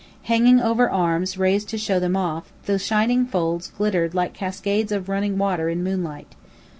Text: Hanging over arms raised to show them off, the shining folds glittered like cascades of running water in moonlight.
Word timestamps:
Hanging 0.23 0.59
over 0.59 0.89
arms 0.89 1.37
raised 1.37 1.69
to 1.69 1.77
show 1.77 1.99
them 1.99 2.17
off, 2.17 2.51
the 2.65 2.79
shining 2.79 3.23
folds 3.23 3.67
glittered 3.67 4.15
like 4.15 4.33
cascades 4.33 4.91
of 4.91 5.07
running 5.09 5.37
water 5.37 5.69
in 5.69 5.83
moonlight. 5.83 6.33